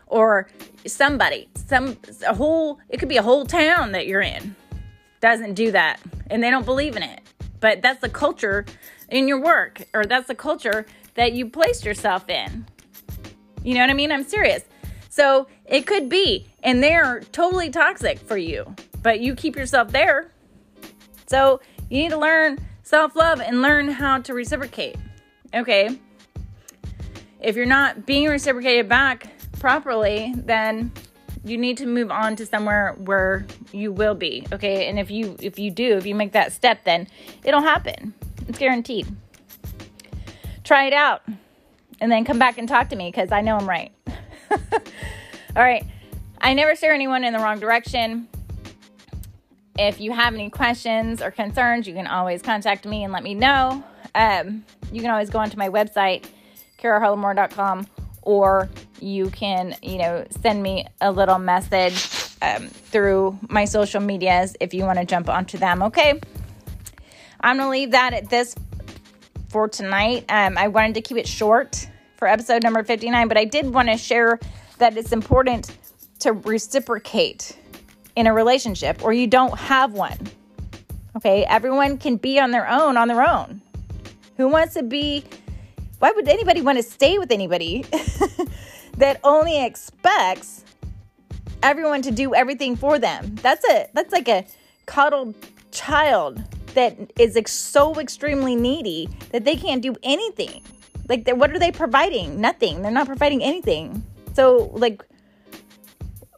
or 0.07 0.50
somebody, 0.88 1.48
some 1.67 1.95
a 2.25 2.33
whole 2.33 2.79
it 2.89 2.98
could 2.98 3.07
be 3.07 3.17
a 3.17 3.22
whole 3.22 3.45
town 3.45 3.91
that 3.91 4.07
you're 4.07 4.22
in 4.22 4.55
doesn't 5.22 5.53
do 5.53 5.72
that, 5.72 6.00
and 6.31 6.41
they 6.41 6.50
don't 6.50 6.65
believe 6.65 6.95
in 6.95 7.03
it. 7.03 7.22
But 7.60 7.81
that's 7.81 8.01
the 8.01 8.10
culture 8.10 8.65
in 9.13 9.27
your 9.27 9.39
work, 9.39 9.84
or 9.93 10.05
that's 10.05 10.27
the 10.27 10.36
culture 10.36 10.88
that 11.13 11.34
you 11.34 11.48
placed 11.48 11.86
yourself 11.86 12.27
in. 12.29 12.65
You 13.63 13.75
know 13.75 13.82
what 13.82 13.91
I 13.91 13.93
mean? 13.93 14.12
I'm 14.12 14.24
serious. 14.24 14.63
So 15.10 15.48
it 15.65 15.86
could 15.86 16.10
be, 16.10 16.48
and 16.63 16.82
they're 16.82 17.22
totally 17.32 17.70
toxic 17.70 18.17
for 18.17 18.38
you, 18.38 18.75
but 19.03 19.20
you 19.20 19.36
keep 19.36 19.55
yourself 19.55 19.91
there. 19.91 20.32
So 21.27 21.62
you 21.91 22.01
need 22.01 22.10
to 22.10 22.17
learn 22.17 22.58
self 22.82 23.15
love 23.15 23.39
and 23.39 23.62
learn 23.62 23.88
how 23.88 24.17
to 24.17 24.34
reciprocate. 24.34 24.96
Okay. 25.53 26.00
If 27.39 27.55
you're 27.55 27.67
not 27.67 28.08
being 28.08 28.27
reciprocated 28.27 28.89
back 28.89 29.32
properly, 29.60 30.34
then 30.36 30.91
you 31.46 31.60
need 31.60 31.77
to 31.77 31.86
move 31.86 32.10
on 32.10 32.36
to 32.38 32.48
somewhere 32.48 32.96
where 32.98 33.46
you 33.72 33.91
will 33.91 34.15
be 34.15 34.48
okay 34.53 34.88
and 34.88 34.98
if 34.98 35.12
you 35.12 35.36
if 35.41 35.60
you 35.60 35.70
do 35.70 35.98
if 35.98 36.05
you 36.05 36.15
make 36.15 36.32
that 36.32 36.53
step 36.53 36.86
then 36.86 37.05
it'll 37.43 37.62
happen 37.62 38.13
it's 38.47 38.57
guaranteed 38.57 39.07
try 40.63 40.85
it 40.85 40.93
out 40.93 41.21
and 42.00 42.12
then 42.12 42.25
come 42.25 42.39
back 42.39 42.57
and 42.57 42.67
talk 42.67 42.89
to 42.89 42.95
me 42.95 43.09
because 43.09 43.31
i 43.31 43.41
know 43.41 43.57
i'm 43.57 43.67
right 43.67 43.91
all 44.51 44.59
right 45.55 45.85
i 46.41 46.53
never 46.53 46.75
steer 46.75 46.93
anyone 46.93 47.23
in 47.23 47.33
the 47.33 47.39
wrong 47.39 47.59
direction 47.59 48.27
if 49.77 50.00
you 50.00 50.12
have 50.12 50.33
any 50.33 50.50
questions 50.50 51.21
or 51.21 51.31
concerns 51.31 51.88
you 51.88 51.93
can 51.93 52.07
always 52.07 52.41
contact 52.41 52.85
me 52.85 53.03
and 53.03 53.12
let 53.12 53.23
me 53.23 53.33
know 53.33 53.83
um, 54.15 54.63
you 54.91 55.01
can 55.01 55.09
always 55.09 55.29
go 55.29 55.39
onto 55.39 55.57
my 55.57 55.69
website 55.69 56.25
kiraharlamor.com 56.79 57.88
or 58.25 58.69
you 59.00 59.29
can, 59.29 59.75
you 59.81 59.97
know, 59.97 60.25
send 60.41 60.63
me 60.63 60.85
a 61.01 61.12
little 61.12 61.39
message 61.39 62.09
um, 62.41 62.67
through 62.67 63.38
my 63.50 63.65
social 63.65 64.01
medias 64.01 64.55
if 64.59 64.73
you 64.73 64.83
want 64.83 65.00
to 65.00 65.05
jump 65.05 65.29
onto 65.29 65.57
them. 65.57 65.83
Okay. 65.83 66.19
I'm 67.43 67.57
going 67.57 67.67
to 67.67 67.71
leave 67.71 67.91
that 67.91 68.13
at 68.13 68.29
this 68.29 68.55
for 69.50 69.67
tonight. 69.67 70.25
Um, 70.29 70.57
I 70.57 70.69
wanted 70.69 70.95
to 70.95 71.01
keep 71.01 71.17
it 71.17 71.27
short 71.27 71.88
for 72.15 72.27
episode 72.27 72.63
number 72.63 72.83
59, 72.83 73.27
but 73.27 73.38
I 73.38 73.43
did 73.43 73.73
want 73.73 73.89
to 73.89 73.97
share 73.97 74.39
that 74.77 74.97
it's 74.97 75.12
important 75.12 75.77
to 76.19 76.31
reciprocate 76.31 77.57
in 78.15 78.27
a 78.27 78.33
relationship 78.33 79.03
or 79.03 79.12
you 79.12 79.27
don't 79.27 79.57
have 79.59 79.91
one. 79.91 80.17
Okay. 81.17 81.43
Everyone 81.43 81.97
can 81.97 82.15
be 82.15 82.39
on 82.39 82.51
their 82.51 82.67
own, 82.69 82.95
on 82.95 83.09
their 83.09 83.27
own. 83.27 83.62
Who 84.38 84.47
wants 84.47 84.73
to 84.75 84.83
be 84.83 85.25
why 86.00 86.12
would 86.12 86.27
anybody 86.27 86.62
want 86.62 86.77
to 86.77 86.83
stay 86.83 87.17
with 87.17 87.31
anybody 87.31 87.83
that 88.97 89.21
only 89.23 89.63
expects 89.63 90.65
everyone 91.62 92.01
to 92.01 92.12
do 92.12 92.33
everything 92.33 92.75
for 92.75 93.00
them? 93.00 93.35
That's 93.35 93.63
a 93.69 93.88
that's 93.93 94.12
like 94.12 94.27
a 94.27 94.45
coddled 94.85 95.35
child 95.71 96.43
that 96.75 97.13
is 97.18 97.36
ex- 97.36 97.51
so 97.51 98.00
extremely 98.00 98.56
needy 98.56 99.10
that 99.32 99.46
they 99.46 99.56
can't 99.56 99.82
do 99.82 99.96
anything. 100.03 100.62
Like, 101.10 101.27
what 101.30 101.51
are 101.51 101.60
they 101.60 101.72
providing? 101.72 102.39
Nothing. 102.39 102.82
They're 102.82 102.92
not 102.92 103.08
providing 103.08 103.44
anything. 103.44 104.03
So, 104.34 104.72
like, 104.74 105.03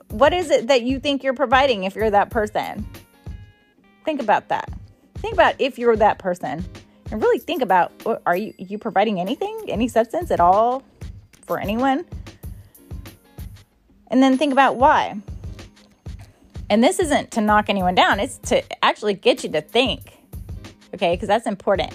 what 0.09 0.33
is 0.33 0.49
it 0.49 0.67
that 0.67 0.83
you 0.83 0.99
think 0.99 1.23
you're 1.23 1.33
providing 1.33 1.83
if 1.83 1.95
you're 1.95 2.09
that 2.09 2.29
person? 2.29 2.87
Think 4.03 4.21
about 4.21 4.49
that. 4.49 4.71
Think 5.15 5.33
about 5.33 5.55
if 5.59 5.77
you're 5.77 5.95
that 5.95 6.19
person 6.19 6.65
and 7.11 7.21
really 7.21 7.39
think 7.39 7.61
about 7.61 7.91
uh, 8.05 8.17
are 8.25 8.35
you 8.35 8.53
you 8.57 8.77
providing 8.77 9.19
anything, 9.19 9.65
any 9.67 9.87
substance 9.87 10.31
at 10.31 10.39
all 10.39 10.83
for 11.45 11.59
anyone? 11.59 12.05
And 14.07 14.21
then 14.21 14.37
think 14.37 14.51
about 14.51 14.75
why. 14.75 15.19
And 16.69 16.83
this 16.83 16.99
isn't 16.99 17.31
to 17.31 17.41
knock 17.41 17.69
anyone 17.69 17.95
down, 17.95 18.19
it's 18.19 18.37
to 18.49 18.63
actually 18.83 19.13
get 19.13 19.43
you 19.43 19.51
to 19.51 19.61
think. 19.61 20.14
Okay, 20.95 21.13
because 21.13 21.27
that's 21.27 21.45
important. 21.45 21.93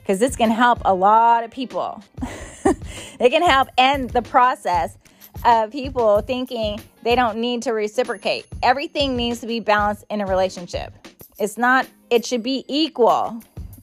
Because 0.00 0.18
this 0.18 0.36
can 0.36 0.50
help 0.50 0.80
a 0.84 0.94
lot 0.94 1.44
of 1.44 1.50
people. 1.50 2.02
it 2.64 3.30
can 3.30 3.42
help 3.42 3.68
end 3.76 4.10
the 4.10 4.22
process 4.22 4.96
of 5.44 5.70
people 5.72 6.20
thinking 6.20 6.80
they 7.02 7.14
don't 7.14 7.38
need 7.38 7.62
to 7.62 7.72
reciprocate. 7.72 8.46
Everything 8.62 9.16
needs 9.16 9.40
to 9.40 9.46
be 9.46 9.60
balanced 9.60 10.04
in 10.08 10.20
a 10.20 10.26
relationship. 10.26 10.94
It's 11.38 11.58
not, 11.58 11.86
it 12.10 12.24
should 12.24 12.42
be 12.42 12.64
equal 12.68 13.42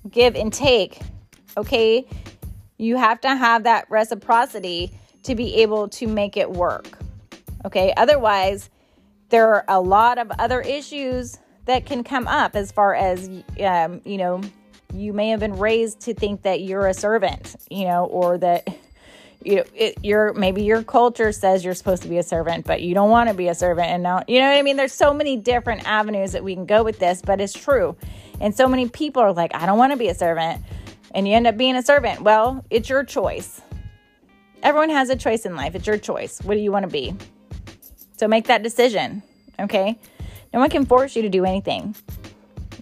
give 0.09 0.35
and 0.35 0.53
take. 0.53 0.99
Okay. 1.57 2.05
You 2.77 2.95
have 2.95 3.19
to 3.21 3.35
have 3.35 3.63
that 3.63 3.89
reciprocity 3.89 4.91
to 5.23 5.35
be 5.35 5.55
able 5.55 5.89
to 5.89 6.07
make 6.07 6.37
it 6.37 6.49
work. 6.49 6.97
Okay. 7.65 7.93
Otherwise, 7.97 8.69
there 9.29 9.53
are 9.53 9.65
a 9.67 9.81
lot 9.81 10.17
of 10.17 10.31
other 10.39 10.61
issues 10.61 11.37
that 11.69 11.85
can 11.85 12.03
come 12.03 12.27
up 12.27 12.55
as 12.55 12.71
far 12.71 12.95
as, 12.95 13.29
um, 13.63 14.01
you 14.03 14.17
know, 14.17 14.41
you 14.91 15.13
may 15.13 15.29
have 15.29 15.39
been 15.39 15.55
raised 15.55 15.99
to 16.01 16.15
think 16.15 16.41
that 16.41 16.61
you're 16.61 16.87
a 16.87 16.95
servant, 16.95 17.55
you 17.69 17.85
know, 17.85 18.05
or 18.05 18.39
that 18.39 18.67
you 19.43 19.57
know, 19.57 19.63
it, 19.75 20.03
your 20.03 20.33
maybe 20.33 20.63
your 20.63 20.81
culture 20.81 21.31
says 21.31 21.63
you're 21.63 21.75
supposed 21.75 22.01
to 22.01 22.09
be 22.09 22.17
a 22.17 22.23
servant, 22.23 22.65
but 22.65 22.81
you 22.81 22.95
don't 22.95 23.11
want 23.11 23.29
to 23.29 23.35
be 23.35 23.47
a 23.47 23.55
servant, 23.55 23.87
and 23.87 24.03
now 24.03 24.23
you 24.27 24.39
know 24.39 24.49
what 24.49 24.57
I 24.57 24.63
mean. 24.63 24.77
There's 24.77 24.91
so 24.91 25.13
many 25.13 25.37
different 25.37 25.87
avenues 25.87 26.31
that 26.33 26.43
we 26.43 26.55
can 26.55 26.65
go 26.65 26.83
with 26.83 26.99
this, 26.99 27.21
but 27.21 27.39
it's 27.39 27.53
true. 27.53 27.95
And 28.41 28.53
so 28.53 28.67
many 28.67 28.89
people 28.89 29.21
are 29.21 29.31
like, 29.31 29.55
I 29.55 29.65
don't 29.65 29.77
want 29.77 29.93
to 29.93 29.97
be 29.97 30.09
a 30.09 30.15
servant. 30.15 30.61
And 31.13 31.27
you 31.27 31.35
end 31.35 31.47
up 31.47 31.55
being 31.55 31.75
a 31.75 31.83
servant. 31.83 32.21
Well, 32.21 32.65
it's 32.69 32.89
your 32.89 33.03
choice. 33.03 33.61
Everyone 34.61 34.89
has 34.89 35.09
a 35.09 35.15
choice 35.15 35.45
in 35.45 35.55
life. 35.55 35.75
It's 35.75 35.87
your 35.87 35.97
choice. 35.97 36.41
What 36.41 36.55
do 36.55 36.59
you 36.59 36.71
want 36.71 36.83
to 36.83 36.91
be? 36.91 37.15
So 38.17 38.27
make 38.27 38.47
that 38.47 38.61
decision, 38.61 39.23
okay? 39.59 39.97
No 40.53 40.59
one 40.59 40.69
can 40.69 40.85
force 40.85 41.15
you 41.15 41.21
to 41.21 41.29
do 41.29 41.45
anything. 41.45 41.95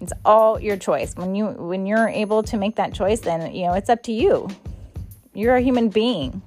It's 0.00 0.12
all 0.24 0.60
your 0.60 0.76
choice. 0.76 1.14
When 1.16 1.34
you 1.34 1.46
when 1.46 1.86
you're 1.86 2.08
able 2.08 2.42
to 2.44 2.56
make 2.56 2.76
that 2.76 2.94
choice, 2.94 3.20
then 3.20 3.54
you 3.54 3.66
know 3.66 3.74
it's 3.74 3.90
up 3.90 4.02
to 4.04 4.12
you. 4.12 4.48
You're 5.34 5.56
a 5.56 5.60
human 5.60 5.88
being. 5.88 6.42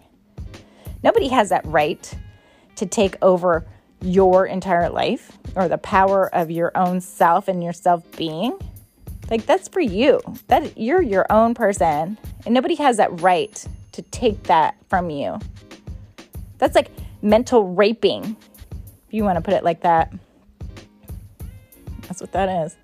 Nobody 1.03 1.27
has 1.29 1.49
that 1.49 1.65
right 1.65 2.13
to 2.75 2.85
take 2.85 3.15
over 3.21 3.65
your 4.01 4.45
entire 4.45 4.89
life 4.89 5.37
or 5.55 5.67
the 5.67 5.77
power 5.77 6.33
of 6.33 6.49
your 6.49 6.71
own 6.75 7.01
self 7.01 7.47
and 7.47 7.63
your 7.63 7.73
self 7.73 8.03
being. 8.17 8.57
Like 9.29 9.45
that's 9.45 9.67
for 9.67 9.81
you. 9.81 10.21
That 10.47 10.77
you're 10.77 11.01
your 11.01 11.25
own 11.29 11.53
person 11.53 12.17
and 12.45 12.53
nobody 12.53 12.75
has 12.75 12.97
that 12.97 13.21
right 13.21 13.63
to 13.93 14.01
take 14.03 14.43
that 14.43 14.75
from 14.89 15.09
you. 15.09 15.39
That's 16.57 16.75
like 16.75 16.89
mental 17.21 17.73
raping. 17.73 18.35
If 19.07 19.13
you 19.13 19.23
want 19.23 19.37
to 19.37 19.41
put 19.41 19.53
it 19.53 19.63
like 19.63 19.81
that. 19.81 20.13
That's 22.21 22.33
what 22.35 22.47
that 22.47 22.65
is. 22.65 22.75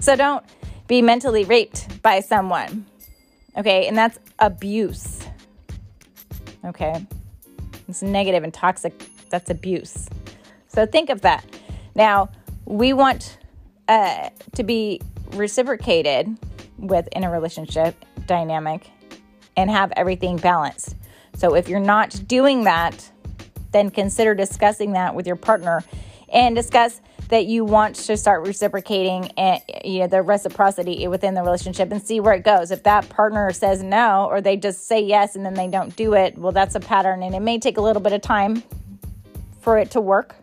So 0.00 0.16
don't 0.16 0.44
be 0.86 1.00
mentally 1.00 1.44
raped 1.44 2.02
by 2.02 2.20
someone. 2.20 2.84
Okay? 3.56 3.86
And 3.86 3.96
that's 3.96 4.18
abuse. 4.38 5.26
Okay? 6.64 7.06
It's 7.88 8.02
negative 8.02 8.44
and 8.44 8.52
toxic. 8.52 8.92
That's 9.30 9.48
abuse. 9.48 10.08
So 10.68 10.84
think 10.84 11.08
of 11.08 11.22
that. 11.22 11.44
Now, 11.94 12.28
we 12.66 12.92
want 12.92 13.38
uh, 13.88 14.28
to 14.54 14.62
be 14.62 15.00
reciprocated 15.32 16.36
with 16.76 17.08
in 17.12 17.24
a 17.24 17.30
relationship 17.30 17.96
dynamic 18.26 18.90
and 19.56 19.70
have 19.70 19.92
everything 19.96 20.36
balanced. 20.36 20.96
So 21.34 21.54
if 21.54 21.68
you're 21.68 21.80
not 21.80 22.20
doing 22.26 22.64
that, 22.64 23.10
then 23.72 23.90
consider 23.90 24.34
discussing 24.34 24.92
that 24.92 25.14
with 25.14 25.26
your 25.26 25.36
partner 25.36 25.82
and 26.32 26.54
discuss 26.54 27.00
that 27.30 27.46
you 27.46 27.64
want 27.64 27.94
to 27.94 28.16
start 28.16 28.46
reciprocating 28.46 29.30
and 29.36 29.62
you 29.84 30.00
know 30.00 30.06
the 30.08 30.20
reciprocity 30.20 31.06
within 31.08 31.34
the 31.34 31.42
relationship 31.42 31.90
and 31.90 32.02
see 32.02 32.20
where 32.20 32.34
it 32.34 32.44
goes. 32.44 32.70
If 32.70 32.82
that 32.82 33.08
partner 33.08 33.52
says 33.52 33.82
no 33.82 34.26
or 34.26 34.40
they 34.40 34.56
just 34.56 34.86
say 34.86 35.00
yes 35.00 35.36
and 35.36 35.46
then 35.46 35.54
they 35.54 35.68
don't 35.68 35.94
do 35.96 36.14
it, 36.14 36.36
well 36.36 36.52
that's 36.52 36.74
a 36.74 36.80
pattern 36.80 37.22
and 37.22 37.34
it 37.34 37.40
may 37.40 37.58
take 37.58 37.78
a 37.78 37.80
little 37.80 38.02
bit 38.02 38.12
of 38.12 38.20
time 38.20 38.62
for 39.60 39.78
it 39.78 39.92
to 39.92 40.00
work. 40.00 40.34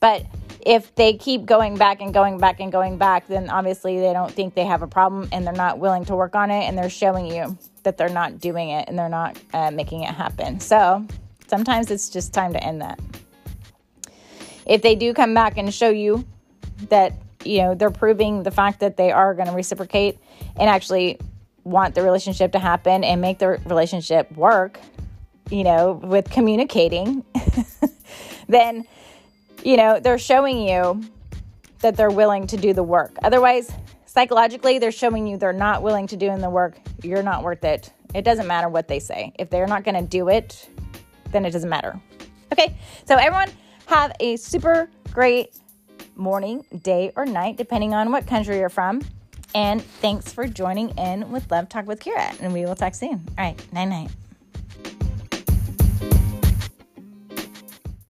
But 0.00 0.26
if 0.64 0.94
they 0.94 1.14
keep 1.14 1.44
going 1.44 1.76
back 1.76 2.00
and 2.00 2.14
going 2.14 2.38
back 2.38 2.60
and 2.60 2.72
going 2.72 2.96
back, 2.96 3.26
then 3.28 3.50
obviously 3.50 4.00
they 4.00 4.12
don't 4.12 4.32
think 4.32 4.54
they 4.54 4.64
have 4.64 4.82
a 4.82 4.86
problem 4.86 5.28
and 5.30 5.46
they're 5.46 5.52
not 5.52 5.78
willing 5.78 6.04
to 6.06 6.16
work 6.16 6.34
on 6.34 6.50
it 6.50 6.64
and 6.64 6.78
they're 6.78 6.90
showing 6.90 7.26
you 7.26 7.58
that 7.82 7.98
they're 7.98 8.08
not 8.08 8.38
doing 8.40 8.70
it 8.70 8.88
and 8.88 8.98
they're 8.98 9.08
not 9.08 9.36
uh, 9.52 9.70
making 9.70 10.02
it 10.02 10.14
happen. 10.14 10.60
So 10.60 11.06
sometimes 11.48 11.90
it's 11.90 12.08
just 12.08 12.32
time 12.32 12.52
to 12.52 12.64
end 12.64 12.80
that. 12.80 12.98
If 14.66 14.82
they 14.82 14.94
do 14.94 15.14
come 15.14 15.34
back 15.34 15.58
and 15.58 15.72
show 15.72 15.90
you 15.90 16.24
that, 16.88 17.14
you 17.44 17.58
know, 17.58 17.74
they're 17.74 17.90
proving 17.90 18.42
the 18.42 18.50
fact 18.50 18.80
that 18.80 18.96
they 18.96 19.10
are 19.10 19.34
going 19.34 19.48
to 19.48 19.54
reciprocate 19.54 20.18
and 20.56 20.68
actually 20.68 21.18
want 21.64 21.94
the 21.94 22.02
relationship 22.02 22.52
to 22.52 22.58
happen 22.58 23.04
and 23.04 23.20
make 23.20 23.38
the 23.38 23.48
relationship 23.66 24.30
work, 24.36 24.78
you 25.50 25.64
know, 25.64 25.92
with 25.92 26.30
communicating, 26.30 27.24
then, 28.48 28.84
you 29.62 29.76
know, 29.76 30.00
they're 30.00 30.18
showing 30.18 30.66
you 30.66 31.02
that 31.80 31.96
they're 31.96 32.10
willing 32.10 32.46
to 32.48 32.56
do 32.56 32.72
the 32.72 32.82
work. 32.82 33.16
Otherwise, 33.22 33.70
psychologically, 34.06 34.78
they're 34.78 34.92
showing 34.92 35.26
you 35.26 35.36
they're 35.36 35.52
not 35.52 35.82
willing 35.82 36.06
to 36.06 36.16
do 36.16 36.30
in 36.30 36.40
the 36.40 36.50
work. 36.50 36.76
You're 37.02 37.22
not 37.22 37.42
worth 37.42 37.64
it. 37.64 37.92
It 38.14 38.22
doesn't 38.22 38.46
matter 38.46 38.68
what 38.68 38.88
they 38.88 38.98
say. 38.98 39.32
If 39.38 39.50
they're 39.50 39.66
not 39.66 39.84
going 39.84 39.94
to 39.94 40.02
do 40.02 40.28
it, 40.28 40.68
then 41.30 41.44
it 41.44 41.50
doesn't 41.50 41.70
matter. 41.70 41.98
Okay, 42.52 42.76
so 43.06 43.16
everyone 43.16 43.50
have 43.92 44.12
a 44.20 44.36
super 44.36 44.88
great 45.12 45.54
morning, 46.16 46.64
day, 46.82 47.12
or 47.14 47.26
night, 47.26 47.58
depending 47.58 47.92
on 47.92 48.10
what 48.10 48.26
country 48.26 48.56
you're 48.56 48.70
from. 48.70 49.02
And 49.54 49.82
thanks 49.82 50.32
for 50.32 50.46
joining 50.46 50.88
in 50.96 51.30
with 51.30 51.50
Love 51.50 51.68
Talk 51.68 51.86
with 51.86 52.00
Kira. 52.00 52.34
And 52.40 52.54
we 52.54 52.64
will 52.64 52.74
talk 52.74 52.94
soon. 52.94 53.22
All 53.36 53.44
right, 53.44 53.72
night 53.72 53.84
night. 53.84 54.10